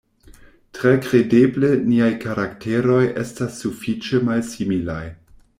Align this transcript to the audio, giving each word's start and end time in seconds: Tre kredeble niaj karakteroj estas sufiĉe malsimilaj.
Tre 0.77 0.93
kredeble 1.07 1.69
niaj 1.91 2.09
karakteroj 2.25 2.99
estas 3.25 3.63
sufiĉe 3.65 4.27
malsimilaj. 4.31 5.03